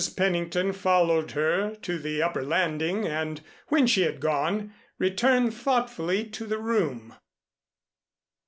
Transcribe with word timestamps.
Pennington 0.17 0.73
followed 0.73 1.33
her 1.33 1.75
to 1.83 1.99
the 1.99 2.23
upper 2.23 2.41
landing 2.43 3.05
and 3.05 3.39
when 3.67 3.85
she 3.85 4.01
had 4.01 4.19
gone, 4.19 4.73
returned 4.97 5.53
thoughtfully 5.53 6.23
to 6.31 6.47
the 6.47 6.57
room. 6.57 7.13